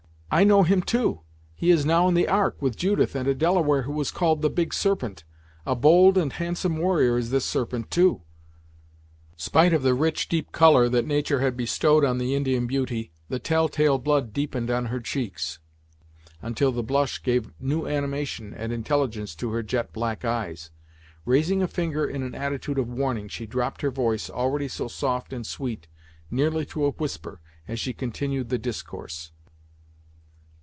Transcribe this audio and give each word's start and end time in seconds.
"I 0.33 0.45
know 0.45 0.63
him, 0.63 0.81
too. 0.81 1.23
He 1.53 1.71
is 1.71 1.85
now 1.85 2.07
in 2.07 2.13
the 2.13 2.29
Ark, 2.29 2.61
with 2.61 2.77
Judith 2.77 3.15
and 3.15 3.27
a 3.27 3.35
Delaware 3.35 3.81
who 3.81 3.99
is 3.99 4.11
called 4.11 4.41
the 4.41 4.49
Big 4.49 4.73
Serpent. 4.73 5.25
A 5.65 5.75
bold 5.75 6.17
and 6.17 6.31
handsome 6.31 6.77
warrior 6.77 7.17
is 7.17 7.31
this 7.31 7.43
Serpent, 7.43 7.91
too!" 7.91 8.21
Spite 9.35 9.73
of 9.73 9.83
the 9.83 9.93
rich 9.93 10.29
deep 10.29 10.53
colour 10.53 10.87
that 10.87 11.05
nature 11.05 11.41
had 11.41 11.57
bestowed 11.57 12.05
on 12.05 12.17
the 12.17 12.33
Indian 12.33 12.65
beauty, 12.65 13.11
the 13.27 13.39
tell 13.39 13.67
tale 13.67 13.97
blood 13.97 14.31
deepened 14.31 14.71
on 14.71 14.85
her 14.85 15.01
cheeks, 15.01 15.59
until 16.41 16.71
the 16.71 16.81
blush 16.81 17.21
gave 17.21 17.51
new 17.59 17.85
animation 17.85 18.53
and 18.53 18.71
intelligence 18.71 19.35
to 19.35 19.51
her 19.51 19.61
jet 19.61 19.91
black 19.91 20.23
eyes. 20.23 20.71
Raising 21.25 21.61
a 21.61 21.67
finger 21.67 22.05
in 22.07 22.23
an 22.23 22.35
attitude 22.35 22.79
of 22.79 22.87
warning, 22.87 23.27
she 23.27 23.45
dropped 23.45 23.81
her 23.81 23.91
voice, 23.91 24.29
already 24.29 24.69
so 24.69 24.87
soft 24.87 25.33
and 25.33 25.45
sweet, 25.45 25.89
nearly 26.31 26.65
to 26.67 26.85
a 26.85 26.91
whisper, 26.91 27.41
as 27.67 27.81
she 27.81 27.91
continued 27.91 28.47
the 28.47 28.57
discourse. 28.57 29.33